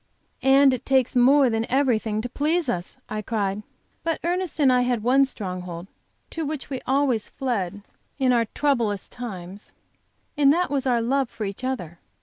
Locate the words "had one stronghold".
4.81-5.85